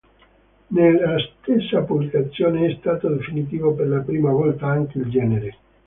[0.69, 5.57] Nella stessa pubblicazione è stato definito per la prima volta anche il genere.